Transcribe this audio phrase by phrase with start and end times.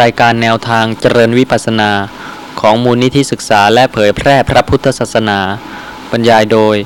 [0.00, 1.90] รายการแนวทางเจริญวิปัสนา
[2.60, 5.38] ของมูลนิธิศึกษาและเผยแพร่พระพุทธศาสนา
[6.10, 6.76] บรรยายโดย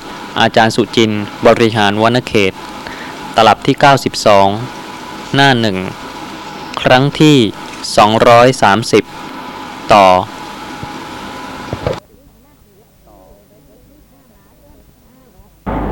[0.41, 2.53] อาจารย์สุจินต์บริหารวณเขต
[3.37, 3.77] ตลับที่
[4.55, 5.77] 92 หน้าหนึ่ง
[6.83, 7.37] ครั้งที่
[9.09, 10.07] 230 ต่อ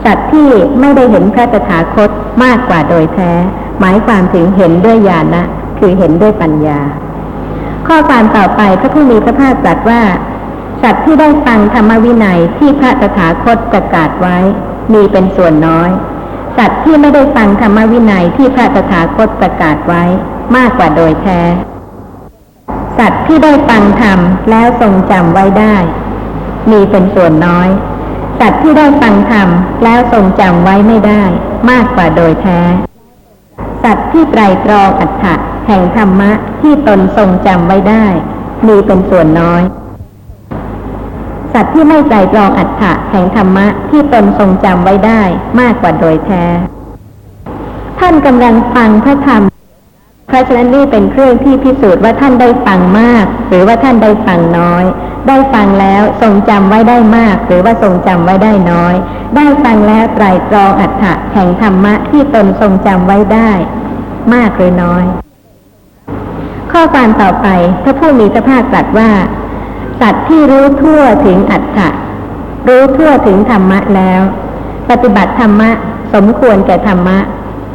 [0.04, 0.48] สัตว์ที่
[0.80, 2.10] ไม่ได้เห็นพระตถาคต
[2.44, 3.32] มากกว่าโดยแท้
[3.80, 5.42] หมายความถึงเห็นด้วยญาณะ
[5.78, 6.80] คือเห็นด้วยปัญญา
[7.86, 10.02] ข้อความต่อไปพระผู้มีพระภาคตรัสว่า
[10.82, 14.36] สัตว์ที่ได้ฟังธรรมวินัยที่พระตถาคตประกาศไว้
[14.92, 15.90] มีเป็นส่วนน้อย
[16.56, 20.04] สัตว์ที่ไม่ได้ฟังธรรมวินัยที่พระตถาคตประกาศไว้
[20.56, 21.40] มากกว่าโดยแท้
[22.98, 24.18] สัตว์ที่ได้ฟังธรรม
[24.50, 25.76] แล้วทรงจำไว้ได้
[26.70, 27.68] มีเป็นส่วนน้อย
[28.40, 29.48] สัตว์ที่ได้ฟังธรรม
[29.84, 31.22] แล้วทรงจำไว้ไม่ได้
[31.70, 32.60] มากกว่าโดยแท้
[33.82, 35.34] สัตว์ที่ไตรตรองอัฏฐะ
[35.66, 38.04] แห่งธรรมะที่ตนทรงจำไว้ได้
[38.66, 39.62] มีเป็นส่วนน้อย
[41.52, 45.22] สัตว์ที่ไม่ไตรองอัฏฐะแห่งธรรมะที่ตนทรงจำไว้ได้
[45.60, 46.44] มากกว่าโดยแท้
[48.00, 49.42] ท่านกำลังฟังพระธรรม
[50.26, 54.84] เพราะฉะนั้นนี่เป็นเครื่องที่พิสูจน์ว่าท่านได้ฟังมาก หรือว่าท่านได้ฟังน้อย
[55.28, 58.94] ได้ฟังแล้วทรงจำไว้ได้มาก หรือว่าทรงจำไว้ได้น้อย
[59.36, 63.50] ได้ฟังแล้วไตรตรองอัฏฐะแห่งธรรมะที่ตนทรงจำไว้ได้
[64.32, 65.25] มากหรือน้อย
[66.78, 67.48] ข้อความต่อไป
[67.82, 69.10] พระผู้มีพระภาคตรัสว่า
[70.00, 71.88] สัตว์ที่รู้ทั่วถึงอัฏฐะ
[72.68, 74.20] รู้ทั่วถึงธรรมะแล้ว
[74.90, 75.70] ปฏิบัติธรรมะ
[76.14, 77.18] สมควรแก่ธรรมะ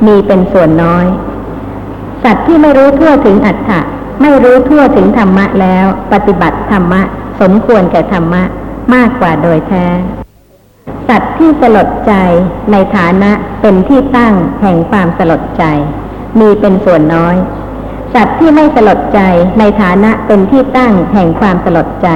[0.07, 1.05] มีเป็นส่วนน้อย
[2.23, 3.79] สัตว์ที่ไม่รู้ทั่วถึงอัฏฐะ
[4.21, 7.01] ไม่รู้ทั่วถึงธรรมะแล้ว ปฏิบัติธรรมะ
[7.41, 8.43] สมควรแก่ธรรมะ
[8.93, 9.85] มากกว่าโดยแท้
[11.07, 12.13] สัตว์ที่สลดใจ
[12.71, 15.63] ในฐานะเป็นที่ตั้งแห่งความสลดใจ
[16.39, 17.37] มีเป็นส่วนน้อย
[18.13, 19.19] สัตว์ที่ไม่สลดใจ
[19.59, 22.09] ในฐานะเป็นที่ตั้งแห่งความสลดใจ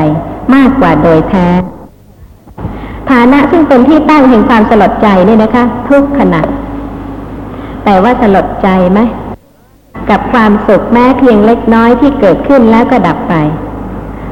[0.56, 1.47] มากกว่าโดยแท้
[3.11, 6.41] ฐานะซึ่งเป็นที่ตั้งแห่งความสลดใจนี่นะคะ ทุกขณะ
[7.85, 9.00] แต่ว่าสลดใจไหม
[10.09, 13.34] กับความสุขแม้เพียงเล็กน้อยที่เกิดขึ้นแล้วก็ดับไป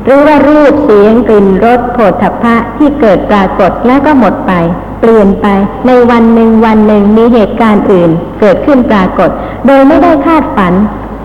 [0.06, 4.52] หรือว่ารูปเสียงกลิ่นรสโผฏฐัพพะที่เกิดปรากฏแล้วก็หมดไป
[5.00, 5.48] เปลี่ยนไป
[5.88, 8.10] ในวันหนึ่งวันหนึ่งมีเหตุการณ์อื่น
[8.40, 9.30] เกิดขึ้นปรากฏ
[9.68, 10.74] โดยไม่ได้คาดฝัน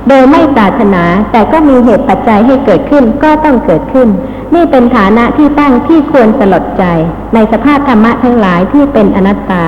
[0.08, 4.08] โดยไม่ปรารถนาแต่ก็มีเหตุปัจจัยให้เกิดขึ้นก็ต้องเกิดขึ้น
[4.54, 6.84] นี่เป็นฐานะที่ตั้งที่ควรสลดใจ
[7.34, 9.64] ในสภาพธรรมะทั้งหลายที่เป็นอนัตตา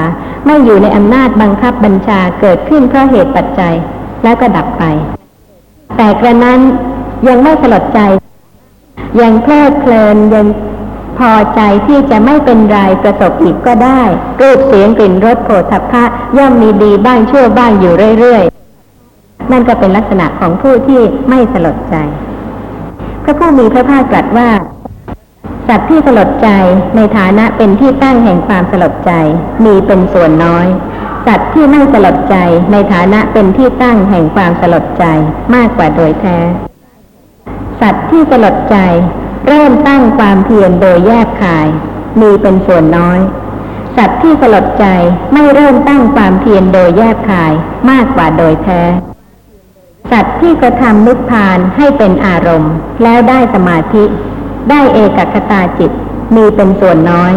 [0.46, 3.74] ไม่อยู่ในอำนาจบังคับบัญชาเกิดขึ้นเพราะเหตุปัจจัย
[4.24, 4.84] แล้วก็ดับไป
[5.96, 6.60] แต่กระนั้น
[7.28, 8.00] ยังไม่สลดใจ
[9.20, 10.46] ยังเพลิดเพลินยัง
[11.18, 14.02] พอใจที่จะไม่เป็นไรประสบอีกก็ได้
[14.40, 16.04] รูปเสียงกลิ่นรสโผฏฐัพพะ
[16.38, 18.44] ย่อมมีดีบ้างชั่วบ้างอยู่เรื่อย
[19.50, 21.96] นั่นก็เป็นลักษณะของผู้ที่ไม่สลดใจ
[23.24, 24.50] พระผู้มีพระภาคตรัสว่า
[25.68, 26.48] สัตว์ที่สลดใจ
[26.96, 29.12] ในฐานะเป็นที่ตั้งแห่งความสลดใจ
[29.64, 30.66] มีเป็นส่วนน้อย
[31.26, 32.36] สัตว์ที่ไม่สลดใจ
[32.72, 35.04] ในฐานะเป็นที่ตั้งแห่งความสลดใจ
[35.54, 36.38] มากกว่าโดยแท้
[37.80, 38.76] สัตว์ที่สลดใจ
[39.48, 41.66] เริ่มตั้งความเพียรโดยแยกคาย
[42.20, 43.20] มีเป็นส่วนน้อย
[43.96, 44.86] สัตว์ที่สลดใจ
[45.32, 47.52] ไม่เริ่มตั้งความเพียรโดยแยกคาย
[47.90, 48.82] มากกว่าโดยแท้
[50.10, 52.72] สัตว์ที่กระทำนิพพานให้เป็นอารมณ์
[53.02, 54.04] แล้วได้สมาธิ
[54.70, 55.90] ได้เอกคตาจิต
[56.34, 57.32] มีเป็นส่วนน้อย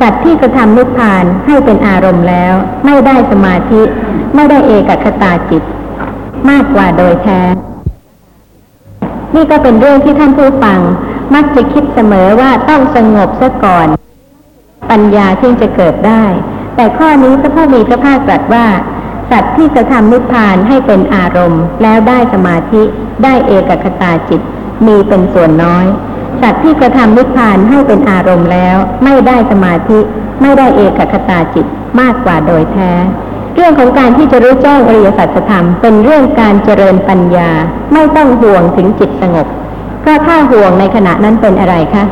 [0.00, 2.54] สัตว์ที่กระทำนิพพานให้เป็นอารมณ์แล้ว
[2.84, 3.82] ไม่ได้สมาธิ
[4.34, 5.62] ไม่ได้เอกคตาจิต
[6.50, 7.40] มากกว่าโดยแท้
[9.34, 10.80] นี่ก็เป็นเรื่องที่ท่านผู้ฟัง
[11.34, 13.88] มักจะคิดเสมอว่าต้องสงบซะก่อน
[14.90, 16.24] ปัญญาจึงจะเกิดได้
[16.76, 18.66] แต่ข้อนี้พระผู้มีพระภาคตรัสว่า
[19.30, 22.82] สัตว์ที่จะทำนิพพานให้เป็นอารมณ์ แล้วได้สมาธิ
[23.24, 24.40] ได้เอกคตาจิต
[24.86, 25.86] มีเป็นส่วนน้อย
[26.42, 29.98] สัตว์ที่กระทำนิพพานให้เป็นอารมณ์แล้ว ไม่ได้สมาธิ
[30.42, 31.66] ไม่ได้เอกคตาจิต
[32.00, 32.92] มากกว่าโดยแท้
[33.54, 37.50] เรื่องของการที่จะรู้แจ้งอริยสัจธรรมเป็นเรื่องการเจริญปัญญา
[37.92, 39.46] ไม่ต้องห่วงถึงจิตสงบ
[40.00, 42.04] เพราะถ้าห่วงในขณะนั้นเป็นอะไรคะ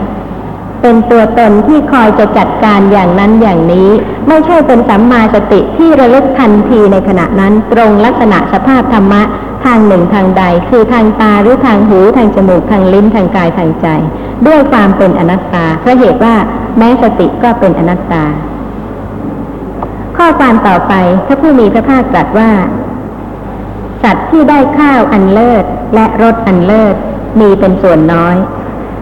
[0.83, 3.91] เป็นตัวตนที่คอยจะจัดการอย่างนั้นอย่างนี้
[4.29, 9.23] ไม่ใช่เป็นสัมมาสติที่ระลึกทันทีในขณะนั้นตรงลักษณะสภาพธรรมะ
[9.65, 13.87] ทางหนึ่งทางใด คือทางตาหรือทางหูทางจมูกทางลิ้นทางกายทางใจ
[14.47, 16.35] ด้วยความเป็นอนัตตาเพราะเหตุว่า
[16.79, 18.25] แม้สติก็เป็นอนัตตา
[20.17, 20.95] ข้อความต่อไป
[21.27, 22.51] พระผู้มีพระภาคตรัสว่า
[24.03, 25.65] สัตว์ที่ได้ข้าวอันเลิศ
[25.95, 26.95] และรสอันเลิศ
[27.41, 28.37] มีเป็นส่วนน้อย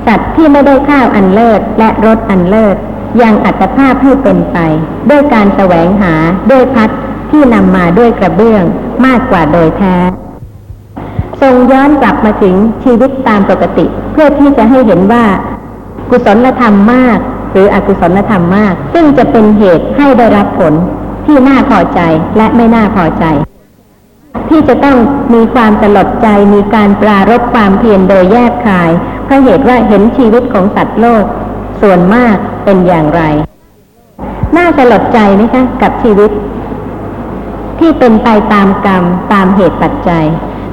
[0.06, 2.77] สัตว์ที่ไม่ได้ข้าวอันเลิศและรสอันเลิศ
[3.23, 4.59] ยังอัตภาพให้เป็นไป
[5.11, 6.15] ด้วยการแสวงหา
[6.51, 6.91] ด้วยพัด
[7.31, 8.65] ที่นำมาด้วยกระเบื้อง
[9.06, 9.97] มากกว่าโดยแท้
[11.41, 12.55] ทรงย้อนกลับมาถึง
[12.85, 15.25] ชีวิตตามปกติ เพื่อที่จะให้เห็นว่า
[16.11, 17.19] กุศลธรรมมาก
[17.53, 20.73] หรืออกุศลธรรมมาก ซึ่งจะเป็นเหตุให้ได้รับผล
[21.27, 22.01] ที่น่าพอใจ
[22.37, 23.25] และไม่น่าพอใจ
[24.49, 24.99] ที่จะต้อง
[25.35, 28.91] มีความตลดใจมีการปรารบความเพียรโดยแยกคาย
[29.26, 31.25] พราะเหตุว่าเห็นชีวิตของสัตว์โลก
[31.81, 33.23] ส่วนมากเป็นอย่างไร
[34.56, 36.31] น่าสลดใจไหมคะ กับชีวิต
[37.79, 40.26] ที่เป็นไปตามกรรมตามเหตุปัจจัย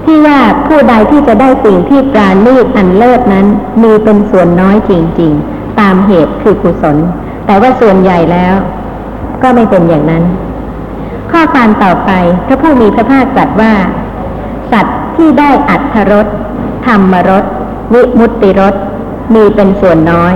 [0.05, 3.47] ที่ว่าผู้ใดที่จะได้สิ่งที่ปราณีตอันเลิศนั้น
[3.83, 6.97] มีเป็นส่วนน้อยจริง ๆ ตามเหตุคือกุศล
[7.45, 8.55] แต่ว่าส่วนใหญ่แล้ว
[9.43, 10.23] ก็ไม่เป็นอย่างนั้น
[11.31, 12.11] ข้อความต่อไป
[12.47, 13.73] พระผู้มีพระภาคตรัสว่า
[14.71, 16.27] สัตว์ที่ได้อัตถรส
[16.85, 17.43] ธรรมรส
[17.93, 18.75] วิมุตติรส
[19.33, 20.33] มีเป็นส่วนน้อย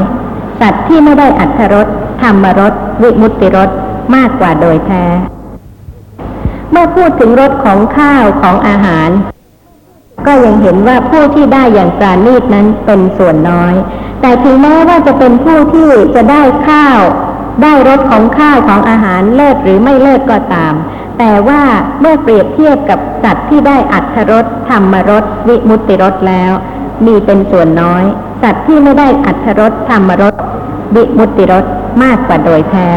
[0.59, 1.87] สัตว์ที่ไม่ได้อัตรส
[2.21, 3.69] ธรรมรสวิมุตติรส
[4.15, 5.05] มากกว่าโดยแท้
[6.71, 9.09] เมื่อพูดถึงรสของข้าวของอาหาร
[10.25, 13.73] ก็ยังเห็นว่าผู้ที่ได้อย่างปราณีตนั้นเป็นส่วนน้อย
[14.21, 16.99] แต่ถึงแม้ว่าจะเป็นผู้ที่จะได้ข้าว
[17.63, 20.73] ได้รสของข้าวของอาหารเลิศหรือไม่เลิศก็ตาม
[21.19, 21.61] แต่ว่า
[21.99, 26.51] เมื่อเปรียบเทียบกับสัตว์ที่ได้อัตรสธรรมรสวิมุตติรสแล้ว
[27.05, 28.03] มีเป็นส่วนน้อย
[28.41, 30.35] สัตว์ที่ไม่ได้อัตถรสธรรมรส
[30.95, 31.65] วิมุตติรส
[32.03, 32.87] มากกว่าโดยแท้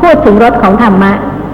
[0.00, 1.12] พูดถึงรสของธรรมะ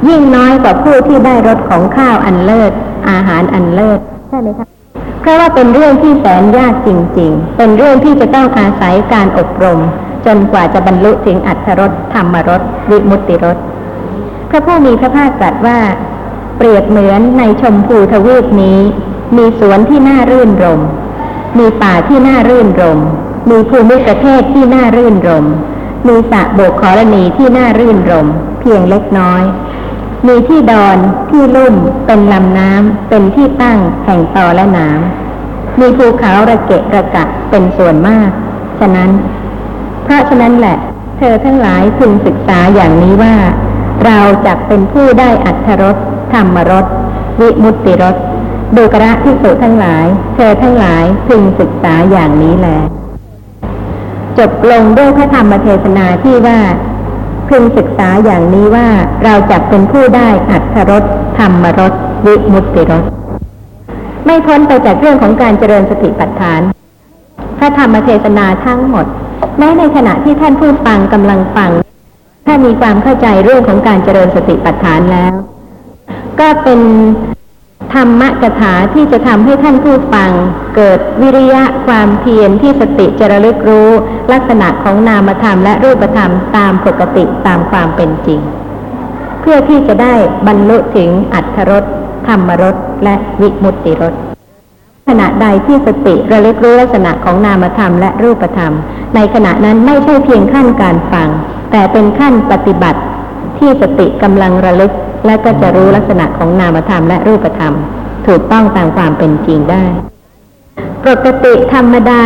[0.08, 2.72] ยิ่งน้อยกว่าผู้ที่ได้รสของข้าวอันเลิศ
[3.10, 4.66] อาหารอันเลิศใช่ไหมคะ
[5.20, 9.78] เพราะว่าเป็นเรื่องที่แสนยากจริง ๆ เป็นเรื่องที่จะต้องอาศัยการอบรม
[10.26, 12.60] จนกว่าจะบรรลุถึงอัตถรสธรรมรส
[12.90, 13.56] วิมุตติรส
[14.50, 15.78] พระผู้มีพระภาคตรัสว่า
[16.56, 18.78] เปรียบเหมือนในชมพูทวีปนี้
[19.36, 20.80] มีสวนที่น่ารื่นรม
[21.58, 23.00] มีป่าที่น่ารื่นรม
[23.50, 25.46] มีภูมิประเทศที่น่ารื่นรม
[26.08, 28.26] มีสระโบกขรณีที่น่ารื่นรม
[28.60, 29.42] เพียงเล็กน้อย
[30.26, 30.98] มีที่ดอน
[31.30, 31.74] ที่ลุ่ม
[32.06, 38.28] เป็นลำน้ำเป็นที่ตั้งแห่งตอและน้ำมีภูเขาระเกะระกะเป็นส่วนมาก
[38.80, 39.10] ฉะนั้น
[40.04, 40.76] เพราะฉะนั้นแหละ
[41.18, 43.36] เธอทั้งหลายพึงศึกษาอย่างนี้ว่า
[44.04, 45.96] เราจะเป็นผู้ได้อัตถรส
[46.32, 46.86] ธรรมรส
[47.40, 48.16] วิมุตติรส
[48.74, 50.04] ดูกระที่สุทั้งหลาย
[50.34, 52.68] เธอทั้งหลายพึงศึกษาอย่างนี้แล
[54.38, 56.58] จบลงด้วยพระธรรมเทศนาที่ว่า
[57.48, 58.88] พึงศึกษาอย่างนี้ว่า
[59.24, 61.04] เราจะเป็นผู้ได้อัตถรส
[61.38, 61.92] ธรรมรส
[62.26, 63.04] วิมุตติรส
[64.24, 66.60] ไม่พ้นไปจากเรื่องของการเจริญสติปัฏฐาน
[67.58, 69.06] พระธรรมเทศนาทั้งหมด
[69.58, 71.70] แม้ในขณะที่ท่านผู้ฟังกำลังฟัง
[72.46, 75.32] ถ้ามีความเข้าใจเรื่องของการเจริญสติปัฏฐานแล้ว
[76.40, 76.80] ก็เป็น
[77.94, 80.30] ธรรมกถาที่จะทำให้ท่านผู้ฟัง
[80.76, 83.90] เกิดวิริยะความเพียรที่สติจะระลึกรู้
[84.32, 88.40] ลักษณะของนามธรรมและรูปธรรมตามปกติตามความเป็นจริง
[89.40, 90.14] เพื่อที่จะได้
[90.46, 91.84] บรรลุถึงอัตถรส
[92.26, 94.14] ธรรมรสและวิมุตติรส
[95.08, 98.72] ขณะใดที่สติระลึกรู้ลักษณะของนามธรรมและรูปธรรม
[99.14, 101.28] ในขณะนั้นไม่ใช่เพียงขั้นการฟัง
[101.72, 103.00] แต่เป็นขั้นปฏิบัติ
[103.58, 104.92] ที่สติกำลังระลึก
[105.26, 107.74] และก็จะรู้ลักษณะของนามธรรมและรูปธรรม
[108.26, 109.84] ถูกต้องตามความเป็นจริงได้
[111.06, 112.20] ปกติธรรมดา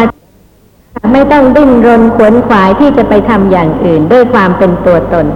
[1.12, 5.26] ไม่ต้องดิ้นรนขวนขวายที่จะไปทำอย่างอื่นด้วยความเป็นตัวตน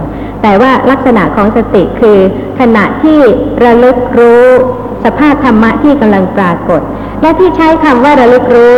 [0.41, 2.17] แต่ว่าลักษณะของสติคือ
[2.59, 3.19] ขณะที่
[3.63, 4.45] ระลึกรู้
[5.03, 6.81] สภาพธรรมะที่กำลังปรากฏ
[7.21, 8.73] และที่ใช้คำว่าระลึกรู้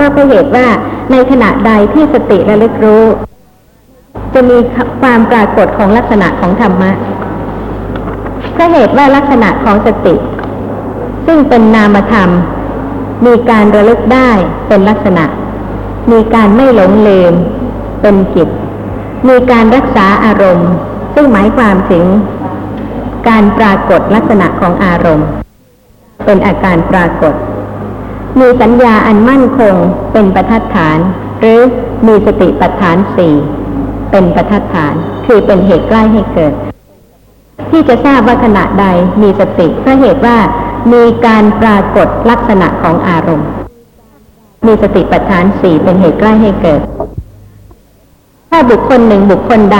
[0.00, 0.66] ก็เป็นเหตุว่า
[1.10, 3.04] ในขณะใดที่สติระลึกรู้
[4.34, 4.58] จะมี
[5.02, 6.90] ความปรากฏของลักษณะของธรรมะ
[8.56, 10.14] ก็เหตุว่าลักษณะของสติ
[11.26, 12.30] ซึ่งเป็นนามธรรม
[13.26, 14.30] มีการระลึกได้
[14.68, 15.24] เป็นลักษณะ
[16.10, 17.32] มีการไม่หลงลืม
[18.02, 18.48] เป็นจิต
[19.28, 20.70] มีการรักษาอารมณ์
[21.14, 22.06] ซึ่งหมายความถึง
[23.28, 25.28] การปรากฏลักษณะของอารมณ์
[26.24, 27.34] เป็นอาการปรากฏ
[28.40, 29.74] มีสัญญาอันมั่นคง
[30.12, 30.98] เป็นประทัดฐาน
[31.40, 31.60] หรือ
[32.06, 33.34] มีสติปัฏฐานสี่
[34.10, 34.94] เป็นประทัดฐาน
[35.26, 36.52] คือเป็นเหตุใกล้ให้เกิด
[37.70, 38.86] ที่จะทราบว่าขณะใด
[39.22, 40.36] มีสติเพราะเหตุว่า
[40.92, 43.48] มีการปรากฏลักษณะของอารมณ์
[44.66, 46.80] มีสติปัฏฐานสี่เป็นเหตุใกล้ให้เกิด
[48.50, 49.78] ถ้าบุคคลหนึ่งบุคคลใด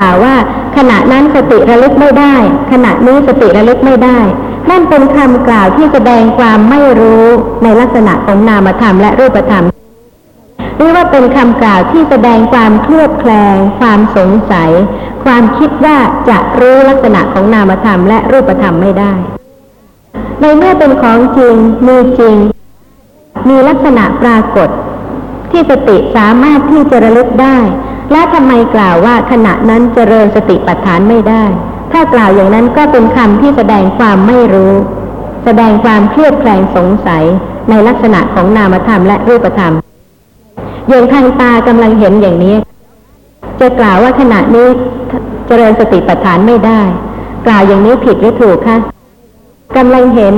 [0.00, 0.34] กล่าวว่า
[0.76, 2.34] ขณะนั้นสติระลึกไม่ได้
[2.72, 4.18] ขณะนี้สติระลึกไม่ได้
[4.70, 7.24] นั่นเป็นคำกล่าวที่แสดงความไม่รู้
[7.62, 9.64] ในลักษณะของนามธรรมและรูปธรรม
[10.78, 14.70] หรือว่าเป็นคำกล่าวที่แสดงความเคลือบแคลง ความสงสัย
[15.24, 19.12] ความคิดว่าจะรู้ลักษณะของนามธรรมและรูปธรรมไม่ได้
[20.40, 21.54] ในเมื่อเป็นของจริง
[21.86, 22.36] มีจริง
[23.48, 24.68] มีลักษณะปรากฏ
[25.50, 27.58] ที่สติสามารถที่จะระลึกได้
[28.12, 31.44] และทำไมกล่าวว่าขณะนั้นเจริญสติปัฏฐานไม่ได้
[31.92, 34.72] ถ้ากล่าวอย่างนั้นก็เป็นคำที่แสดงความไม่รู้
[35.44, 37.24] แสดงความเครียดแคลงสงสัย
[37.70, 39.74] ในลักษณะของนามธรรมและรูปธรรม
[40.88, 42.56] อย่างทางตากำลังเห็นอย่างนี้
[43.60, 44.68] จะกล่าวว่าขณะนี้
[45.46, 46.80] เจริญสติปัฏฐานไม่ได้
[47.46, 48.78] กล่าวอย่างนี้ผิดหรือถูกคะ
[49.76, 50.34] กำลังเห็น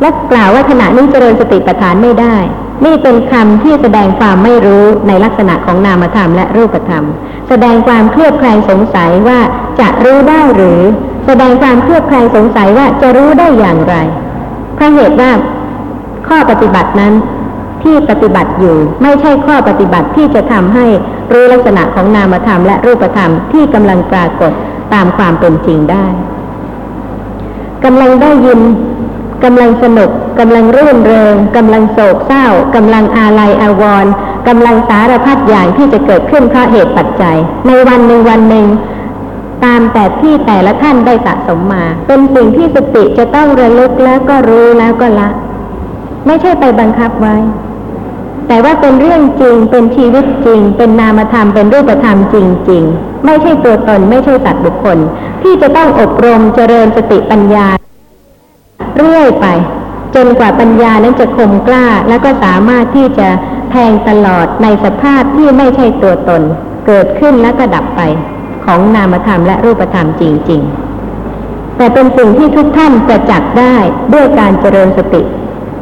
[0.00, 2.36] และกล่าวว่าขณะนี้เจริญสติปัฏฐานไม่ได้
[2.84, 7.04] นี่เป็นคำที่แสดงความไม่รู้ในลักษณะของนามธรรมและรูปธรรม
[7.48, 9.38] แสดงความเครียดแคลงสงสัยว่า
[9.80, 10.80] จะรู้ได้หรือ
[11.26, 13.94] แสดงความเครียดแคลงสงสัยว่าจะรู้ได้อย่างไร
[14.74, 15.30] เพราะเหตุว่า
[16.28, 17.12] ข้อปฏิบัตินั้น
[17.84, 20.86] ที่ปฏิบัติอยู่ ไม่ใช่ข้อปฏิบัติที่จะทำให้
[21.32, 24.52] รู้ลักษณะของนามธรรมและรูปธรรมที่กำลังปรากฏ
[24.94, 26.06] ตามความเป็นจริงได้
[27.84, 28.60] กำลังได้ยิน
[29.44, 30.10] กำลังสนุก
[30.40, 34.12] กำลังรื่นเริงกำลังโศกเศร้ากำลังอาลัยอาวรณ์
[34.48, 37.36] กำลังสารพัดอย่างที่จะเกิดขึ้นเพราะเหตุปัจจัย
[37.66, 38.66] ในวันหนึ่งวันหนึ่ง
[39.64, 45.28] ตามแต่ที่แต่ละท่านได้สะสมมา เป็นสิ่งที่สติจะต้องระลึกแล้วก็รู้แล้วก็ละ
[46.26, 47.36] ไม่ใช่ไปบังคับไว้
[48.48, 52.36] แต่ว่าเป็นเรื่องจริง เป็นชีวิตจริง เป็นนามธรรม เป็นรูปธรรมจ
[52.70, 54.98] ริง ๆ ไม่ใช่ตัวตน ไม่ใช่สัตว์บุคคล
[55.42, 57.66] ที่จะต้องอบรมเจริญสติปัญญา
[58.96, 59.46] เรื่อยไป
[60.14, 63.28] จนกว่าปัญญานั้นจะคมกล้า แล้วก็สามารถที่จะ
[63.70, 66.42] แทงตลอดในสภาพที่ไม่ใช่ตัวตน
[66.86, 68.00] เกิดขึ้นแล้วก็ดับไป
[68.64, 70.62] ของนามธรรมและรูปธรรมจริง
[71.18, 73.76] ๆ แต่เป็นสิ่งที่ทุกท่านจะจักได้
[74.14, 75.22] ด้วยการเจริญสติ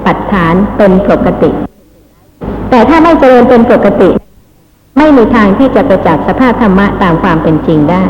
[0.05, 1.51] ปัฏฐานเป็นปกติ
[2.71, 4.11] แต่ถ้าไม่เจริญเป็นปกติ
[4.99, 8.03] ไม่มีทางที่จะประจักษ์สภาพธรรมะตามความเป็นจริงได้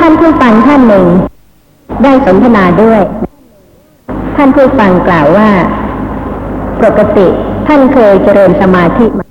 [0.00, 1.06] ท่านผู้ฟังท่านหนึ่ง
[2.02, 3.00] ได้สนทนาด้วย
[4.36, 5.50] ท่านผู้ฟังกล่าวว่า
[6.82, 7.26] ปกติ
[7.66, 9.26] ท่านเคยเจริญสมาธิมา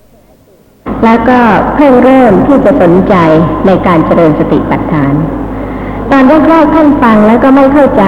[1.04, 1.40] แล้วก็
[1.75, 3.16] เพิ่งเริ่มที่จะสนใจ
[3.66, 5.13] ในการเจริญสติปัฏฐาน
[6.12, 8.04] ตอนแรกๆท่านฟังแล้วก็ไม่เข้าใจ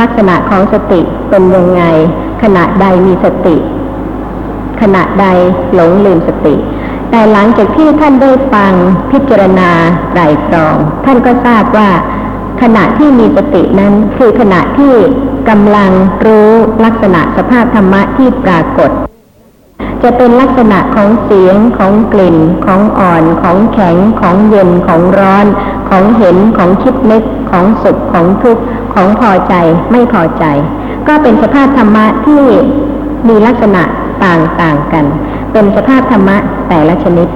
[0.00, 1.82] ลักษณะของสติเป็นยังไง
[2.44, 3.56] ขณะใดมีสติ
[4.80, 5.26] ขณะใด
[5.74, 6.54] หลงลืมสติ
[7.10, 8.72] แต่หลังจากที่ท่านได้ฟัง
[9.10, 9.70] พิจารณา
[10.10, 11.90] ไตรตรอง ท่านก็ทราบว่า
[12.62, 14.94] ขณะที่มีสตินั้นคือขณะที่
[15.48, 15.90] กำลัง
[16.26, 16.50] รู้
[16.84, 18.90] ลักษณะสภาพธรรมะที่ปรากฏ
[20.02, 22.36] จะเป็นลักษณะของเสียงของกลิ่น
[22.66, 25.46] ของอ่อน ของแข็ง ของเย็นของร้อน
[25.88, 28.62] ของเห็นของคิดนึกของสุขของทุกข์
[28.94, 29.54] ของพอใจ
[29.90, 30.44] ไม่พอใจ
[31.08, 32.42] ก็เป็นสภาพธรรมะที่
[33.28, 33.82] มีลักษณะ
[34.24, 35.04] ต่างๆกัน
[35.52, 36.36] เป็นสภาพธรรมะ
[36.68, 37.28] แต่ละชนิด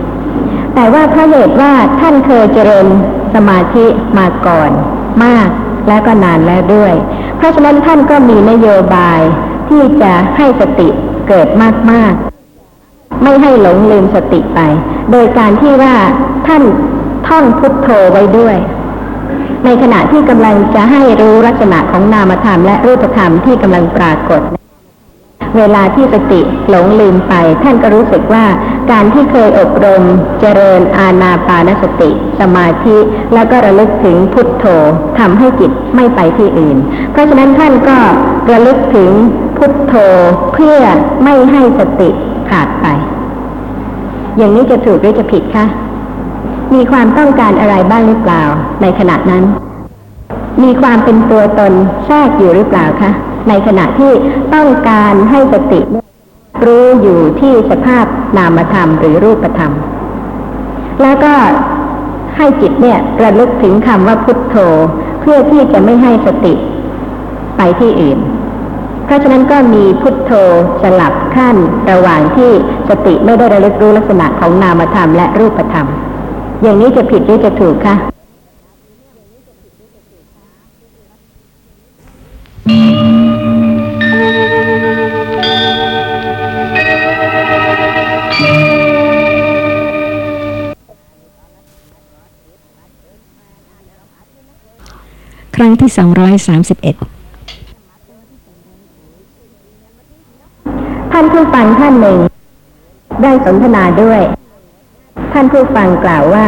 [0.74, 2.86] แต่ว่าพราะเหตุว่าท่านเคยเจริญ
[3.34, 3.86] สมาธิ
[4.18, 4.70] มาก่อน
[5.24, 5.48] มาก
[5.88, 6.94] และก็นานแล้วด้วย
[7.36, 9.20] เพราะฉะนั้นท่านก็มีนโยบาย
[9.68, 10.88] ที่จะให้สติ
[11.28, 11.48] เกิด
[11.90, 14.60] มากๆ ไม่ให้หลงลืมสติไป
[15.10, 15.94] โดยการที่ว่า
[16.46, 16.62] ท่าน
[17.28, 18.56] ท่องพุทโธไว้ด้วย
[19.64, 24.42] ในขณะที่กำลังจะให้รู้ลักษณะของนามธรรมและรูปธรรมที่กำลังปรากฏ
[25.56, 28.44] เวลาที่สติหลงลืมไป ท่านก็รู้สึกว่า
[28.90, 30.02] การที่เคยอบรม
[30.40, 32.96] เจริญอาณาปานสติ สมาธิ
[33.34, 34.64] แล้วก็ระลึกถึงพุทโธ
[35.18, 36.76] ทำให้จิตไม่ไปที่อื่น
[37.12, 37.98] เพราะฉะนั้นท่านก็
[38.50, 39.10] ระลึกถึง
[39.56, 39.94] พุทโธ
[40.54, 40.80] เพื่อ
[41.24, 42.08] ไม่ให้สติ
[42.50, 42.86] ขาดไป
[44.36, 45.66] อย่างนี้จะถูกหรือจะผิดคะ
[46.74, 48.42] มีความต้องการอะไรบ้างหรือเปล่า
[48.82, 49.44] ในขณะนั้น
[50.62, 51.72] มีความเป็นตัวตน
[52.06, 53.10] แทรกอยู่หรือเปล่าคะ
[53.48, 54.12] ในขณะที่
[54.54, 55.80] ต้องการให้สติ
[56.64, 58.04] รู้อยู่ที่สภาพ
[58.36, 59.72] นามธรรมหรือรูปธรรม
[61.02, 61.34] แล้วก็
[62.36, 64.56] ให้จิตเนี่ยระลึกถึงคำว่าพุทโธ
[65.20, 66.54] เพื่อที่จะไม่ให้สติ
[67.56, 68.18] ไปที่อื่น
[69.04, 70.32] เพราะฉะนั้นก็มีพุทโธ
[70.82, 71.56] สลับขั้น
[71.90, 72.50] ระหว่างที่
[72.88, 75.86] สติไม่ได้ระลึกรู้ลักษณะของนามธรรมและรูปธรรม
[76.62, 77.94] อย่างนี้จะผิดหรือจะถูกคะ
[95.56, 96.96] ครั้งที่สองร้อยสามสิบเอ็ด
[101.12, 102.18] ท่านผู้ฟังท่านหนึ่ง
[103.22, 104.20] ได้สนทนาด้วย
[105.32, 106.46] ท่านผู้ฟังกล่าวว่า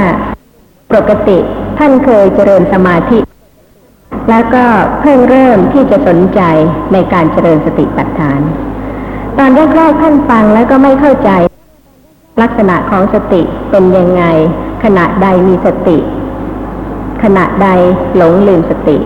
[0.95, 1.39] ปกติ
[1.79, 3.19] ท่านเคยเจริญสมาธิ
[4.31, 4.65] แล้วก็
[5.01, 6.41] เพิ่งเริ่มที่จะสนใจ
[6.93, 8.41] ในการเจริญสติปัฏฐาน
[9.39, 11.31] ตอนแรกๆท่านฟังแล้วก็ไม่เข้าใจ
[12.43, 14.23] ลักษณะของสติเป็นยังไง
[14.85, 15.99] ขณะใดมีสติ
[17.23, 17.69] ขณะใด
[18.17, 18.97] หลงลืมสติ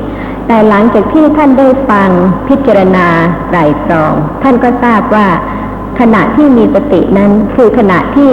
[0.46, 2.10] แต่หลังจากที่ท่านได้ฟัง
[2.48, 3.06] พิจารณา
[3.48, 5.26] ไตรตรอง ท่านก็ทราบว่า
[6.00, 8.32] ขณะที่มีสตินั้นคือขณะที่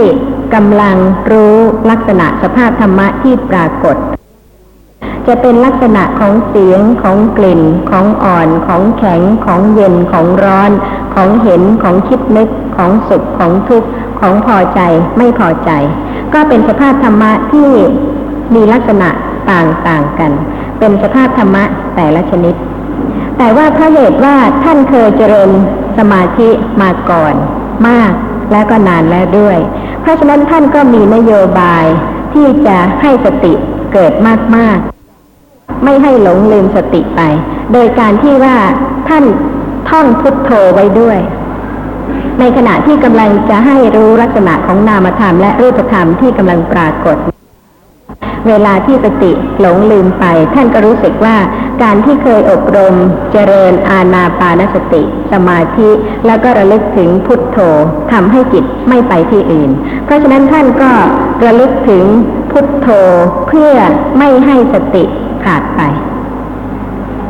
[0.55, 0.97] กำลัง
[1.31, 1.55] รู้
[1.89, 3.97] ลักษณะสภาพธรรมะที่ปรากฏ
[5.27, 10.71] จะเป็นลักษณะของเสียงของกลิ่น ของอ่อนของแข็ง ของเย็นของร้อน
[11.15, 13.89] ของเห็นของคิดนึก ของสุขของทุกข์
[14.19, 14.79] ของพอใจ
[15.17, 15.71] ไม่พอใจ
[16.33, 17.69] ก็เป็นสภาพธรรมะที่
[18.55, 19.09] มีลักษณะ
[19.51, 20.31] ต่างๆกัน
[20.79, 21.63] เป็นสภาพธรรมะ
[21.95, 22.55] แต่ละชนิด
[23.37, 25.49] แต่ว่าพระเหตุว่าท่านเคยเจริญ
[25.97, 26.49] สมาธิ
[26.81, 27.35] มาก่อน
[27.87, 28.11] มาก
[28.51, 29.57] แล้วก็นานแล้วด้วย
[30.01, 31.85] เพราะฉะนั้นท่านก็มีนโยบาย
[32.33, 33.53] ที่จะให้สติ
[33.93, 34.13] เกิด
[34.55, 34.77] มาก
[35.31, 37.21] ๆ ไม่ให้หลงลืมสติไป
[37.73, 38.55] โดยการที่ว่า
[39.09, 39.23] ท่าน
[39.89, 41.19] ท่องพุทโธไว้ด้วย
[42.39, 47.17] ในขณะที่กำลังจะให้รู้ลักษณะของนามธรรมและรูปธรรมที่กำลังปรากฏ
[48.47, 51.35] เวลาที่สติหลงลืมไป ท่านก็รู้สึกว่า
[51.81, 52.95] การที่เคยอบรม
[53.31, 55.89] เจริญอาณาปานสติ สมาธิ
[56.25, 57.57] แล้วก็ระลึกถึงพุทโธ
[58.11, 59.69] ทำให้จิตไม่ไปที่อื่น
[60.05, 60.91] เพราะฉะนั้นท่านก็
[61.45, 62.03] ระลึกถึง
[62.51, 62.87] พุทโธ
[63.47, 63.73] เพื่อ
[64.17, 65.03] ไม่ให้สติ
[65.45, 65.81] ขาดไป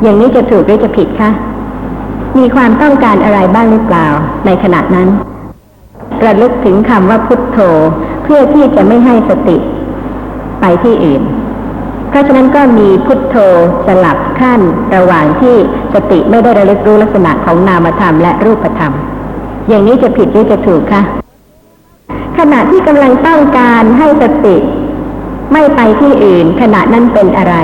[0.01, 1.31] อย่างนี้จะถูกหรือจะผิดคะ
[2.38, 4.08] มีความต้องการอะไรบ้างหรือเปล่า
[4.46, 5.10] ในขณะนั้น
[6.25, 7.60] ระลึกถึงคำว่าพุทโธ
[8.24, 9.58] เพื่อที่จะไม่ให้สติ
[10.62, 11.24] ไปที่อื่น
[12.12, 13.36] เพราะฉะนั้นก็มีพุทโธ
[13.88, 14.62] สลับขั้น
[14.96, 15.56] ระหว่างที่
[15.94, 18.94] สติไม่ได้ระลึกรู้ลักษณะของนามธรรมและรูปธรรม
[19.70, 21.01] อย่างนี้จะผิดหรือจะถูกคะ
[22.38, 24.56] ขณะที่กำลังต้องการให้สติ
[25.53, 27.56] ไม่ไปที่อื่น ขณะนั้นเป็นอะไร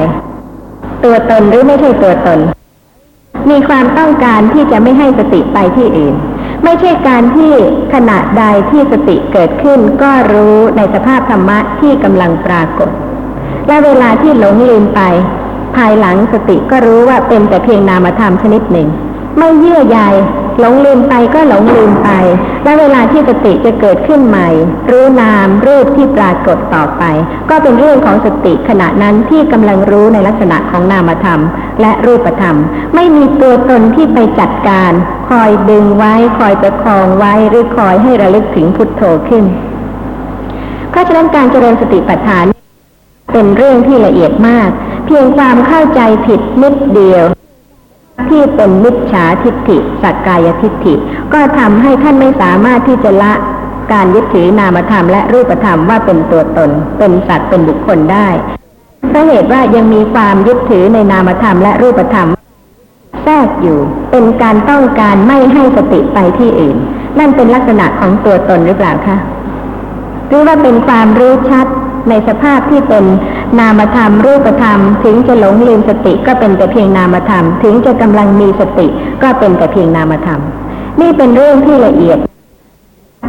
[1.04, 2.40] ตัวตนหรือไม่ใช่ตัวตน
[3.50, 6.16] มีความต้องการที่จะไม่ให้สติไปที่อื่น
[6.64, 7.54] ไม่ใช่การที่
[7.94, 12.90] ขณะใดที่สติเกิดขึ้น ก็รู้ในสภาพธรรมะที่กำลังปรากฏ
[13.68, 15.02] และเวลาที่หลงลืมไป
[15.76, 18.88] ภายหลังสติก็รู้ว่าเป็นแต่เพียงนามธรรมชนิดหนึ่ง
[19.38, 20.00] ไม่เยื่อใย
[20.60, 22.10] หลงลืมไปก็หลงลืมไป
[22.64, 24.48] และเวลาที่สติจะเกิดขึ้นใหม่
[24.90, 27.04] รู้นามรูปที่ปรากฏต่อไป
[27.50, 31.42] ก็เป็นเรื่องของสติขณะนั้นที่กำลังรู้ในลักษณะของนามธรรม
[31.82, 32.56] และรูปธรรม
[32.96, 34.92] ไม่มีตัวตนที่ไปจัดการ
[35.30, 39.44] คอยดึงไว้ คอยประคองไว้หรือคอยให้ระลึกถึงพุทโธขึ้น
[40.92, 42.57] เพราะฉะนั้นการเจริญสติปัฏฐาน
[43.38, 44.70] เป็นเรื่องที่ละเอียดมาก
[45.06, 47.24] เพียงความเข้าใจผิดนิดเดียว
[48.30, 50.94] ที่เป็นมิจฉาทิฏฐิสักกายทิฏฐิ
[51.34, 53.34] ก็ทำให้ท่านไม่สามารถที่จะละ
[53.94, 58.28] การยึดถือนามธรรมและรูปธรรมว่าเป็นตัวตน เป็นสัตว์เป็นบุคคลได้
[59.10, 62.28] เพราะเหตุว่ายังมีความยึดถือในนามธรรมและรูปธรรม
[63.24, 63.80] แทรกอยู่
[64.12, 66.78] เป็นการต้องการไม่ให้สติไปที่อื่น
[67.20, 69.18] นั่นเป็นลักษณะของตัวตนหรือเปล่าคะ
[70.28, 71.68] หรือว่าเป็นความรู้ชัด
[72.10, 73.06] ในสภาพที่เป็น
[73.60, 78.88] นามธรรม รูปธรรม ถึงจะหลงลืมสติก็เป็นแต่เพียงนามธรรม ถึงจะกำลังมีสติ
[79.24, 80.42] ก็เป็นแต่เพียงนามธรรม
[81.02, 82.20] นี่เป็นเรื่องที่ละเอียด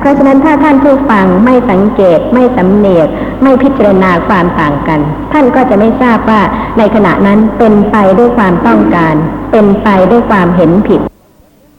[0.00, 3.08] เพราะฉะนั้นถ้าท่านผู้ฟังไม่สังเกตไม่สำเนียก
[3.42, 5.00] ไม่พิจารณาความต่างกัน
[5.32, 6.42] ท่านก็จะไม่ทราบว่า
[6.78, 9.14] ในขณะนั้นเป็นไปด้วยความต้องการ
[9.52, 11.00] เป็นไปด้วยความเห็นผิด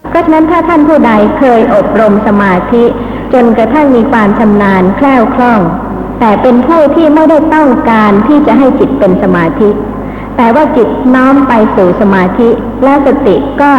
[0.09, 2.83] เพราะฉะนั้นถ้าท่านผู้ใดเคยอบรมสมาธิ
[3.33, 5.61] จนกระทั่งมีความชำนาญแคล่วคล่อง
[6.19, 9.69] แต่เป็นผู้ที่ไม่ได้ต้องการที่จะให้จิตเป็นสมาธิ
[10.37, 12.49] แต่ว่าจิตน้อมไปสู่สมาธิ
[12.83, 13.73] และสติก็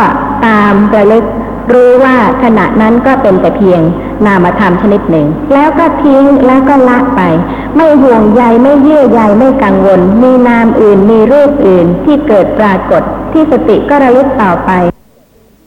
[0.47, 1.25] ตามระลึก
[1.73, 3.81] รู้ว่าขณะนั้นก็เป็นแต่เพียง
[4.27, 7.21] นามธรรมชนิดหนึ่ง แล้วก็ทิ้งแล้วก็ละไป
[7.77, 14.71] ไม่ห่วงใยไม่เยื่อใยไม่กังวล มีนามอื่นมีรูปอื่นที่เกิดปรากฏที่สติก็ระลึกต่อไป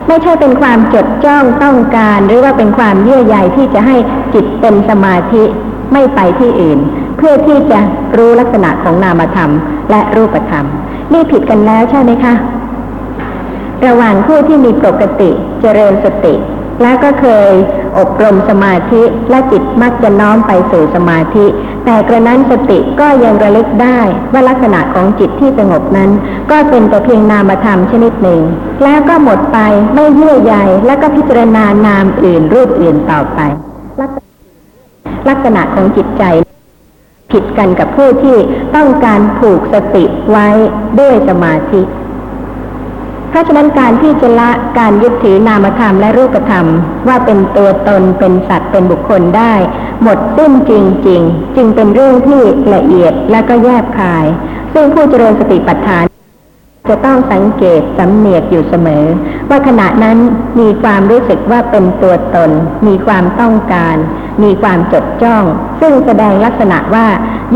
[0.08, 3.96] ไม่ใช่เป็นความจดจ้องต้องการ หรือว่าเป็นความเยื่อใยที่จะให้
[4.34, 5.44] จิตเป็นสมาธิ
[5.94, 6.80] ไม่ไปที่อื่น
[7.18, 7.80] เพื่อที่จะ
[8.18, 9.52] รู้ลักษณะของนามธรรม
[9.92, 10.66] และรูปธรรม
[11.14, 12.34] นี่ผิดกันแล้วใช่ไหมคะ
[13.86, 15.30] ระหว่างผู้ที่มีปกติ
[15.62, 16.36] เจริญสติ
[16.82, 17.52] แล้วก็เคย
[17.98, 21.46] อบรมสมาธิและจิตมักจะน้อมไปสู่สมาธิ
[21.86, 24.00] แต่กระนั้นสติก็ยังระลึกได้
[24.32, 26.12] ว่าลักษณะของจิตที่สงบนั้น
[26.52, 28.42] ก็เป็นแต่เพียงนามธรรมชนิดหนึ่ง
[28.84, 29.58] แล้วก็หมดไป
[29.94, 33.40] ไม่เยื่อใยแล้วก็พิจารณานามอื่นรูปอื่นต่อไป
[34.02, 34.23] ลักษณะ
[35.28, 36.24] ลักษณะของจิตใจ
[37.32, 38.38] ผิดกันกับผู้ที่
[38.76, 40.48] ต้องการผูกสติไว้
[41.00, 41.82] ด้วยสมาธิ
[43.30, 46.66] เพราะฉะนั้นการที่จะละการยึดถือนามธรรมและรูปธรรม
[47.08, 49.54] ว่าเป็นตัวตนเป็นสัตว์เป็นบุคคลได้
[50.02, 50.72] หมดสิ้นจ
[51.08, 52.42] ริงๆจึงเป็นเรื่องที่
[52.74, 54.26] ละเอียดและก็แยบคาย
[54.74, 56.13] ซึ่งผู้เจริญสติปัฏฐาน
[56.90, 59.06] จะต้องสังเกตสำเนียกอยู่เสมอ
[59.50, 60.18] ว่าขณะนั้น
[60.60, 62.52] มีความรู้สึกว่าเป็นตัวตน
[62.88, 63.96] มีความต้องการ
[64.44, 65.44] มีความจดจ้อง
[65.82, 67.08] ซึ่งแสดงลักษณะว่า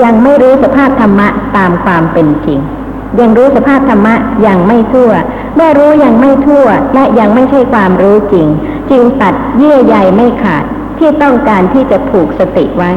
[0.03, 2.59] ยังไม่รู้สภาพธรรมะตามความเป็นจริง
[3.19, 4.15] ยังรู้สภาพธรรมะ
[4.47, 5.11] ยังไม่ทั่ว
[5.55, 8.47] เมื่อรู้ยังไม่ทั่วและยังไม่ใช่ความรู้จริง
[8.91, 10.63] จึงตัดเยื่อใยไม่ขาด
[10.99, 12.91] ที่ต้องการที่จะผูกสติไว้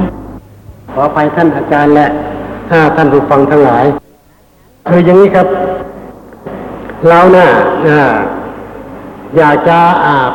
[0.92, 2.06] ขออภัยท่านอาจารย์และ
[2.70, 3.84] ถ้าท่านผู้ฟังทั้งหลาย
[4.88, 5.46] คืออย่างนี้ครับ
[7.08, 7.48] เรานะ่ะ
[7.88, 8.02] อ่า
[9.36, 9.78] อยากจะ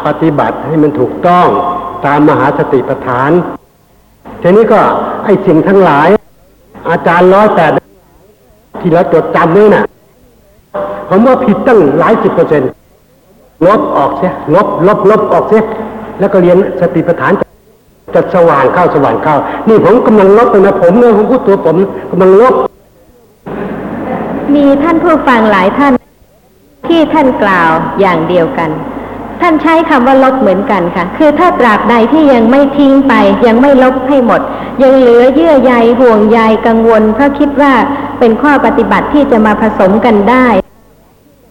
[0.06, 1.48] ปฏิบัติให้มันถูกต้อง
[2.06, 3.32] ตามมหาสติปัฏฐาน
[4.42, 4.80] ทีนี้ก็
[5.24, 6.08] ไอ้สิ่งทั้งหลาย
[6.90, 7.72] อาจารย์ร้อยแปด
[8.82, 9.84] ที่เราจดจำนี่น่ะ
[11.10, 12.70] ผมว่าผิดตั้งหลายสิบเปอร์เซ็นต์
[13.66, 15.64] ลบออกเสียลบลบลบออกเสีย
[16.20, 17.32] แล้วก็เรียนสติปัฏฐาน
[18.16, 19.36] จะสว่างเข้าสว่างเข้า
[19.68, 21.78] นี่ผมกำลังลบเลยนะผมเนี่ยผมพูดตัวผม
[22.12, 22.54] กำลังลบ
[24.54, 25.94] มีท่านผู้ฟังหลายท่าน
[26.88, 28.70] ที่ท่านกล่าวอย่างเดียวกัน
[29.42, 33.14] ท่านใช้คำว่าลบเหมือนกันค่ะ คือถ้าตราบใดที่ยังไม่ทิ้งไป
[33.48, 34.42] ยังไม่ลบให้หมด
[34.84, 37.74] ยังเหลือเยื่อใยห่วงใยกังวล เพราะคิดว่า
[38.20, 40.48] เป็นข้อปฏิบัติที่จะมาผสมกันได้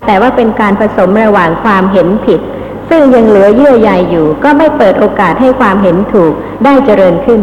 [0.07, 2.41] แต่ว่าเป็นการผสมระหว่างความเห็นผิด
[2.91, 6.33] ซึ่งยังเหลือเยื่อใยอยู่ ก็ไม่เปิดโอกาสให้ความเห็นถูก
[6.65, 7.41] ได้เจริญขึ้น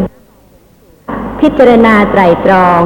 [1.40, 2.82] พิจารณาไตรตรอง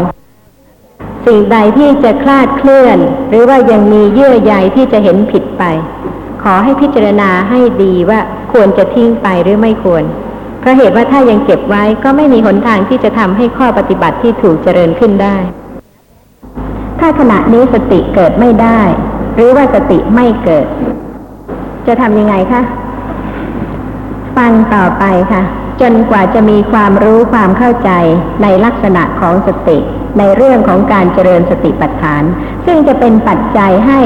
[1.26, 2.98] สิ่งใดที่จะคลาดเคลื่อน
[3.30, 5.64] หรือว่ายังมีเยื่อใยที่จะเห็นผิดไป
[6.44, 8.20] ขอให้พิจารณาให้ดีว่า
[8.54, 10.04] ควรจะทิ้งไปหรือไม่ควร
[10.60, 15.38] เพราะเหตุว่าถ้ายังเก็บไว้ก็ไม่มีหนทางที่จะทำให้ข้อปฏิบัติที่ถูกเจริญขึ้นได้
[17.00, 18.80] ถ้าขณะนี้สติเกิดไม่ได้
[19.36, 20.66] หรือว่าสติไม่เกิด
[21.88, 22.62] จะทำยังไงคะ
[24.38, 25.42] ฟังต่อไปค่ะ
[25.82, 27.90] จนกว่าจะมีความรู้ความเข้าใจ
[28.42, 29.78] ในลักษณะของสติ
[30.18, 32.24] ในเรื่องของการเจริญสติปัฏฐาน
[32.66, 34.00] ซึ่งจะเป็นปัจจัยให้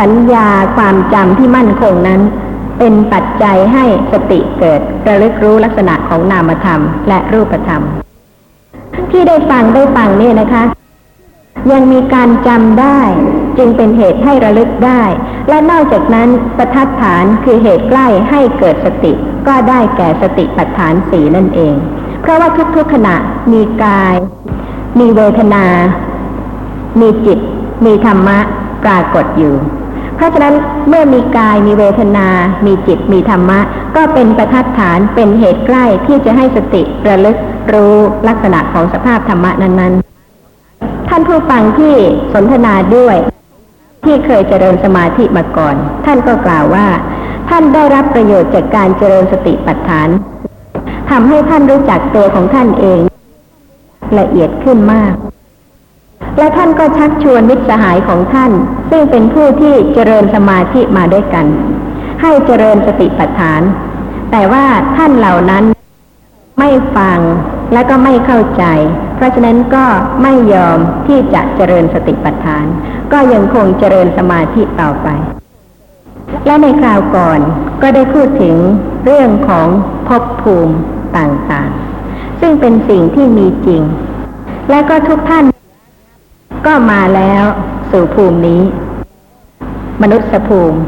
[0.00, 2.20] สัญญาความจำที่มั่นคงนั้น
[2.78, 7.82] เป็นปัจจัยให้สติเกิดระลึกรู้ลักษณะของนามธรรม และรูปธรรม
[9.10, 10.64] ที่ได้ฟังได้ฟังเนี่ยนะคะ
[11.72, 13.00] ยังมีการจำได้
[13.58, 15.02] จึงเป็นเหตุให้ระลึกได้
[15.48, 19.12] และนอกจากนั้นประทัดฐานคือเหตุใกล้ให้เกิดสติ
[19.46, 21.74] ก็ได้แก่สติปัฏฐานสีนั่นเอง
[22.22, 23.16] เพราะว่าทุกๆขณะ
[23.52, 24.14] มีกาย
[24.98, 25.64] มีเวทนา
[27.00, 27.38] มีจิต
[27.84, 28.38] มีธรรมะ
[28.84, 29.54] ปรากฏอยู่
[30.16, 30.54] เพราะฉะนั้น
[30.88, 32.28] เมื่อมีกายมีเวทนา
[32.66, 33.60] มีจิต มีธรรมะ
[33.96, 37.36] ก็เป็นประทัดฐานเป็นเหตุใกล้ที่จะให้สติระลึก
[37.72, 37.94] รู้
[38.28, 41.94] ลักษณะของสภาพธรรมะนั้นๆ ท่านผู้ฟังที่
[42.32, 43.16] สนทนาด้วย
[44.04, 45.76] ที่เคยเจริญสมาธิมาก่อน
[46.06, 46.86] ท่านก็กล่าวว่า
[47.50, 50.08] ท่านได้รับประโยชน์จากการเจริญสติปัฏฐาน
[51.10, 53.00] ทำให้ท่านรู้จักตัวของท่านเอง
[54.18, 55.14] ละเอียดขึ้นมาก
[56.38, 58.52] และท่านก็ชักชวนมิตรสหายของท่าน
[58.90, 61.46] ซึ่งเป็นผู้ที่เจริญสมาธิมาด้วยกัน
[62.22, 63.60] ให้เจริญสติปัฏฐาน
[64.30, 64.64] แต่ว่า
[64.96, 65.64] ท่านเหล่านั้น
[66.58, 67.18] ไม่ฟัง
[67.72, 68.64] และก็ไม่เข้าใจ
[69.16, 69.84] เพราะฉะนั้นก็
[70.22, 72.64] ไม่ยอมที่จะเจริญสติปัฏฐาน
[73.12, 75.08] ก็ยังคงเจริญสมาธิต่อไป
[76.46, 77.40] และในคราวก่อน
[77.82, 78.56] ก็ได้พูดถึง
[79.04, 79.66] เรื่องของ
[80.08, 80.76] ภพภูมิ
[81.16, 81.89] ต่างๆ
[82.40, 83.82] ซึ่งเป็นสิ่งที่มีจริง
[84.70, 85.44] และก็ทุกท่าน
[86.66, 87.44] ก็มาแล้ว
[87.90, 88.62] สู่ภูมินี้
[90.02, 90.78] มนุษย์ภูมิ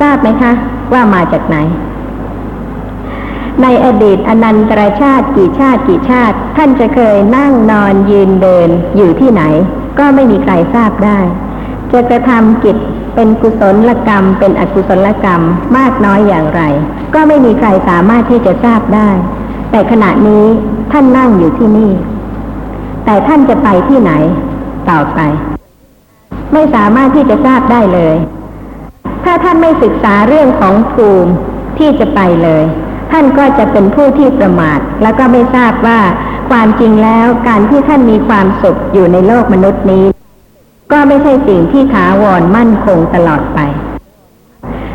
[0.00, 0.52] ทราบไหมคะ
[0.92, 1.56] ว่ามาจากไหน
[3.62, 9.42] ในอดีตอนันตรชาติกี่ชาติกี่ชาติ ท่านจะเคยนั่งนอนยืนเดินอยู่ที่ไหน
[9.98, 11.18] ก็ไม่มีใครทราบได้
[11.92, 12.76] จะกระทำกิจ
[13.14, 15.40] เป็นกุศลกรรม เป็นอกุศลกรรม
[15.76, 16.62] มากน้อยอย่างไร
[17.14, 19.10] ก็ไม่มีใครสามารถที่จะทราบได้
[19.76, 20.44] แต่ขณะนี้
[20.92, 21.90] ท่านนั่งอยู่ที่นี่
[23.04, 24.12] แต่ท่านจะไปที่ไหน
[24.90, 25.20] ต่อไป
[26.52, 28.16] ไม่สามารถที่จะทราบได้เลย
[29.24, 31.32] ถ้าท่านไม่ศึกษาเรื่องของภูมิ
[31.78, 32.64] ที่จะไปเลย
[33.12, 36.00] ท่านก็จะเป็นผู้ที่ประมาท แล้วก็ไม่ทราบว่า
[36.50, 40.04] ความจริงแล้วการที่ท่านมีความสุขอยู่ในโลกมนุษย์นี้
[40.92, 43.58] ก็ไม่ใช่สิ่งที่ถาวรมั่นคงตลอดไป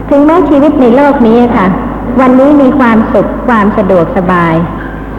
[0.09, 1.67] ถึงแม้ชีวิตในโลกนี้ค่ะ
[2.19, 4.55] วันนี้มีความสุขความสะดวกสบาย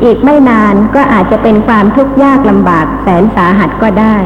[0.04, 4.16] อีกไม่นานก็อาจจะเป็นความทุกข์ยากลำบากแสนสาหัสก็ได้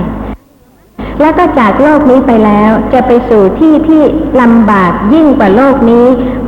[1.20, 4.02] แล้วก็จากโลกนี้ไปแล้วจะไปสู่ที่ที่
[4.40, 6.06] ลำบากยิ่งกว่าโลกนี้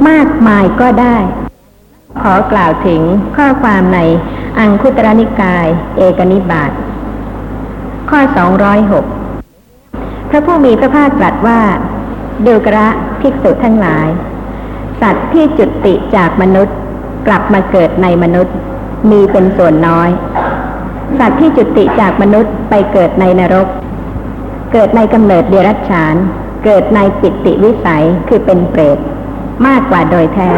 [0.09, 1.17] มากมายก็ได้
[2.21, 3.01] ขอกล่าวถึง
[3.37, 3.99] ข้อความใน
[4.59, 6.71] อังคุตรนิกาย เอกนิบาต
[8.11, 8.21] ข้อ
[9.07, 11.61] 206 พระผู้มีพระภาคตรัสว่า
[12.47, 12.89] ดูกระ
[13.21, 14.09] ภิกษุทั้งหลาย
[15.03, 16.77] สัตว์ที่จุติจากมนุษย์
[17.27, 18.55] กลับมาเกิดในมนุษย์
[19.11, 20.09] มีเป็นส่วนน้อย
[21.19, 23.67] สัตว์ที่จุติจากมนุษย์ไปเกิดในนรก
[24.73, 26.15] เกิดในกำเนิดเดรัจฉาน
[26.65, 28.99] เกิดในปิติวิสัยคือเป็นเปรต
[29.67, 30.51] มากกว่าโดยแท้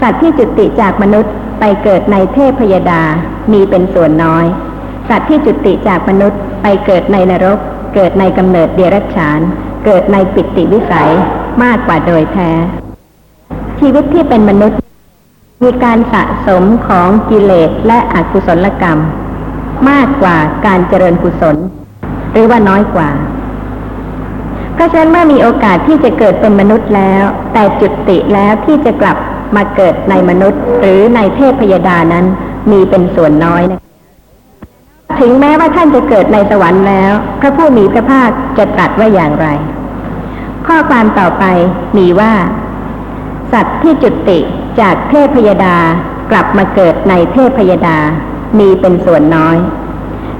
[0.00, 3.02] สัตว์ที่จุติจากมนุษย์ไปเกิดในเทพพยดา
[3.52, 4.44] มีเป็นส่วนน้อย
[5.08, 7.58] สัตว์ที่จุติจากมนุษย์ไปเกิดในนรก
[7.94, 9.40] เกิดในกำเนิดเดรัจฉาน
[9.84, 11.12] เกิดในปิติวิสัย
[11.64, 12.50] มากกว่าโดยแท้
[13.78, 14.78] ชีวิตที่เป็นมนุษย์
[15.62, 18.98] มีการสะสมของกิเลสและอกุศลกรรม
[19.90, 21.56] มากกว่าการเจริญกุศล
[22.32, 23.10] หรือว่าน้อยกว่า
[24.74, 29.16] เพราะฉะนั้นเมื่อมีโอกาสที่จะเกิดเป็นมนุษย์แล้ว แต่จุติแล้วที่จะกลับ
[29.56, 32.24] มาเกิดในมนุษย์ หรือในเทพพยดานั้น
[32.70, 33.80] มีเป็นส่วนน้อยนะ
[35.20, 39.48] ถึงแม้ว่าท่านจะเกิดในสวรรค์แล้ว พระผู้มีพระภาคจะตรัสว่าอย่างไร
[40.68, 41.44] ข้อความต่อไป
[41.96, 42.32] มีว่า
[43.52, 44.38] สัตว์ที่จุติ
[44.80, 45.76] จากเทพพยดา
[46.30, 47.98] กลับมาเกิดในเทพพยดา
[48.58, 49.56] มีเป็นส่วนน้อย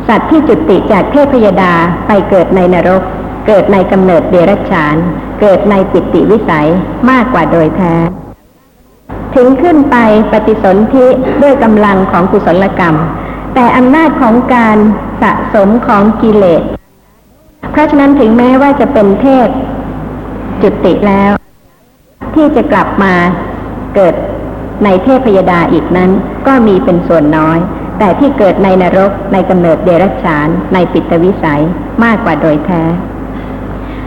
[0.09, 1.73] สัตว์ที่จุติจากเทพพยดา
[2.07, 3.03] ไปเกิดในนรก
[3.47, 4.97] เกิดในกำเนิดเดรัจฉาน
[5.41, 6.69] เกิดในปิติวิสัย
[7.11, 7.95] มากกว่าโดยแท้
[9.35, 9.97] ถึงขึ้นไป
[10.33, 11.07] ปฏิสนธิ
[11.43, 12.95] ด้วยกำลังของกุศลกรรม
[13.55, 14.77] แต่อำนาจของการ
[15.23, 16.63] สะสมของกิเลส
[17.71, 19.49] เพราะฉะนั้นถึงแม้ว่าจะเป็นเทพ
[20.63, 21.33] จุติแล้ว
[22.35, 23.15] ที่จะกลับมา
[23.95, 24.15] เกิด
[24.85, 26.11] ในเทพยดาอีกนั้น
[26.47, 27.59] ก็มีเป็นส่วนน้อย
[27.99, 31.63] แต่ที่เกิดในนรกในกำเนิดเดรัจฉาน ในปิตวิสัย
[32.05, 32.83] มากกว่าโดยแท้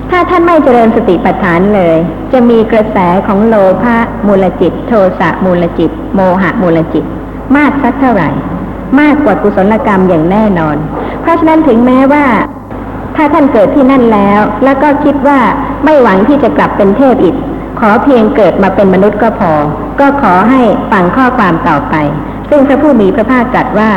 [0.10, 1.98] ถ้าท่านไม่เจริญสติปัฏฐานเลย
[2.34, 7.06] จะมีกระแสของโลภะมูลจิต โทสะมูลจิต โมหะมูลจิต
[7.58, 8.30] มากสักเท่าไหร่
[9.00, 10.78] มากกว่ากุศลกรรมอย่างแน่นอน
[11.22, 12.26] เพราะฉะนั้นถึงแม้ว่า
[13.16, 15.40] ถ้าท่านเกิดที่นั่นแล้ว แล้วก็คิดว่า
[15.84, 17.36] ไม่หวังที่จะกลับเป็นเทพอีก
[17.80, 19.54] ขอเพียงเกิดมาเป็นมนุษย์ก็พอ
[20.00, 21.96] ก็ขอให้ฟังข้อความต่อไป
[22.50, 23.92] ซึ่งพระผู้มีพระภาคตรัสว่า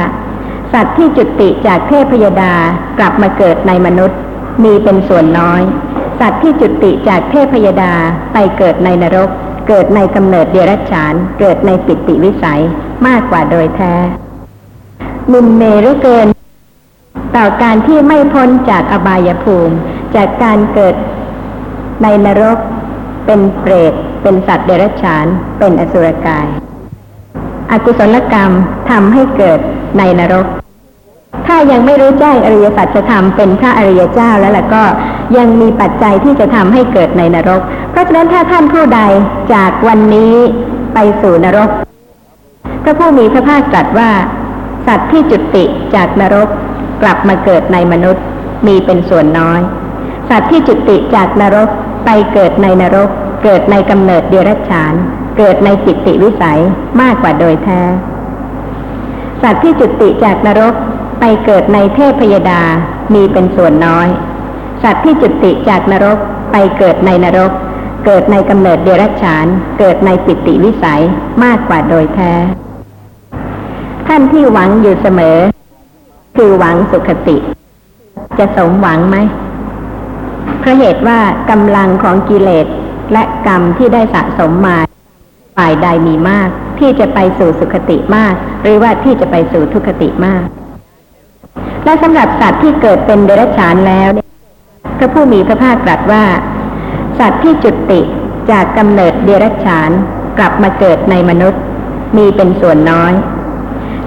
[0.72, 2.52] สัตว์ที่จุติจากเทพพยดา
[2.98, 4.18] กลับมาเกิดในมนุษย์
[4.64, 5.62] มีเป็นส่วนน้อย
[6.20, 7.92] สัตว์ที่จุติจากเทพพยดา
[8.32, 9.28] ไปเกิดในนรก
[9.68, 12.62] เกิดในกำเนิดเดรัจฉาน เกิดในปิติวิสัย
[13.06, 13.94] มากกว่าโดยแท้
[15.32, 16.26] มุนเมรือเกิน
[17.36, 19.76] ต่อการที่ไม่พ้นจากอบายภูมิ
[20.16, 20.94] จากการเกิด
[22.02, 22.58] ในนรก
[23.26, 25.26] เป็นเปรต เป็นสัตว์เดรัจฉาน
[25.58, 26.46] เป็นอสุรกาย
[27.70, 28.50] อกุศลกรรม
[28.90, 29.58] ทำให้เกิด
[29.98, 30.46] ในนรก
[31.46, 34.84] ถ้ายังไม่รู้แจ้งอริยสัจธรรมเป็นพระอริยเจ้าแล้วล่ะก็
[35.36, 39.00] ยังมีปัจจัยที่จะทำให้เกิดในนรก เพราะฉะนั้นถ้าท่านผู้ใด
[39.54, 40.34] จากวันนี้
[40.94, 41.70] ไปสู่นรก
[42.82, 44.10] พระผู้มีพระภาคตรัสว่า
[44.86, 46.48] สัตว์ที่จุติจากนรก
[47.02, 48.22] กลับมาเกิดในมนุษย์
[48.66, 49.60] มีเป็นส่วนน้อย
[50.30, 51.68] สัตว์ที่จุติจากนรก
[52.04, 53.10] ไปเกิดในนรก
[53.42, 54.94] เกิดในกำเนิดเดรัจฉาน
[55.38, 56.60] เกิดในจิตติวิสัย
[57.00, 57.82] มากกว่าโดยแท้
[59.42, 60.74] สัตว์ที่จุติจากนรก
[61.20, 62.62] ไปเกิดในเทพยดา
[63.14, 64.08] มีเป็นส่วนน้อย
[64.82, 66.18] สัตว์ที่จุติจากนรก
[66.52, 67.52] ไปเกิดในนรก
[68.04, 69.46] เกิดในกำเนิดเดรัจฉาน
[69.78, 71.02] เกิดในปิติวิสัย
[71.44, 72.32] มากกว่าโดยแท้
[74.06, 75.38] ท่านที่หวังอยู่เสมอ
[76.36, 77.36] คือหวังสุขติ
[78.38, 79.16] จะสมหวังไหม
[80.60, 81.18] เพราะเหตุว่า
[81.50, 82.66] กำลังของกิเลส
[83.12, 84.78] และกรรมที่ได้สะสมมา
[85.56, 90.46] ฝ่ายใดมีมาก ที่จะไปสู่สุขติมาก หรือว่าที่จะไปสู่ทุกขติมาก
[91.84, 94.28] และสำหรับสัตว์ที่เกิดเป็นเดรัจฉานแล้วเนี่ย
[94.98, 96.24] พระผู้มีพระภาคตรัสว่า
[97.18, 98.00] สัตว์ที่จุติ
[98.50, 99.90] จากกำเนิดเดรัจฉาน
[100.38, 101.60] กลับมาเกิดในมนุษย์
[102.16, 103.12] มีเป็นส่วนน้อย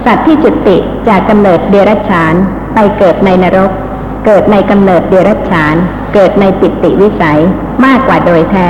[0.04, 0.76] สัตว์ที่จุติ
[1.08, 2.34] จากกำเนิดเดรัจฉาน
[2.74, 3.70] ไปเกิดในนรก
[4.24, 5.74] เกิดในกำเนิดเดรัจฉาน
[6.14, 7.40] เกิดในปิติวิสัย
[7.84, 8.68] มากกว่าโดยแท้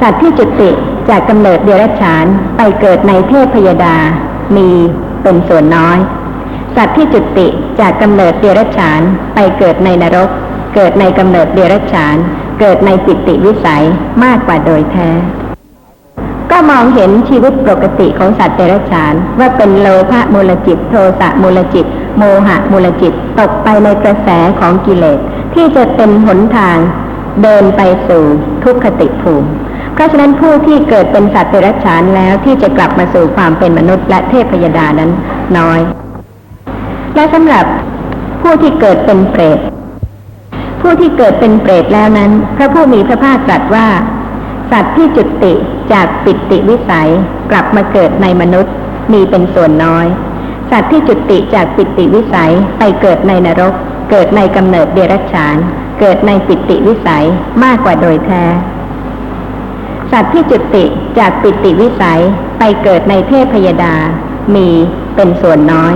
[0.00, 0.70] สัตว์ที่จุติ
[1.08, 2.24] จากกำเนิดเดรัจฉาน
[2.56, 3.96] ไปเกิดในเทพพยดา
[4.56, 4.68] มี
[5.22, 5.98] เป็นส่วนน้อย
[6.76, 7.46] สัตว์ที่จุติ
[7.80, 9.00] จากกำเนิดเดรัจฉาน
[9.34, 10.30] ไปเกิดในนรก
[10.74, 12.16] เกิดในกำเนิดเดรัจฉาน
[12.60, 13.84] เกิดในปิติวิสัย
[14.24, 15.10] มากกว่าโดยแท้
[16.50, 24.28] ก็มองเห็นชีวิตปกติของสัตว์เดรัจฉานว่าเป็นโลภะมูลจิต โทสะมูลจิต โมหะมูลจิตตกไปในกระแส
[24.60, 25.18] ของกิเลส
[25.54, 26.78] ที่จะเป็นหนทาง
[27.42, 28.24] เดินไปสู่
[28.64, 29.48] ทุกขติภูมิ
[29.94, 35.10] เพราะฉะนั้นผู้ที่เกิดเป็นสัตว์เดรัจฉานแล้วที่จะกลับมาสู่ความเป็นมนุษย์และเทพยดานั้น
[35.58, 35.80] น้อย
[37.14, 37.64] และสำหรับ
[38.42, 39.58] ผู้ที่เกิดเป็นเปรต
[40.80, 43.86] ผู้ที่เกิดเป็นเปรตแล้วนั้น พระผู้มีพระภาคตรัสว่า
[44.70, 45.54] สัตว์ที่จุติ
[45.92, 47.10] จากปิติวิสัย
[47.50, 48.72] กลับมาเกิดในมนุษย์
[49.12, 50.06] มีเป็นส่วนน้อย
[50.70, 53.74] สัตว์ที่จุติจากปิติวิสัยไปเกิดในนรก
[54.10, 55.56] เกิดในกำเนิดเดรัจฉาน
[56.00, 57.24] เกิดในปิติวิสัย
[57.64, 58.44] มากกว่าโดยแท้
[60.12, 60.84] สัตว์ที่จุติ
[61.18, 62.20] จากปิติวิสัย
[62.58, 63.94] ไปเกิดในเทพพยดา
[64.54, 64.68] มี
[65.16, 65.92] เป็นส่วนน้อย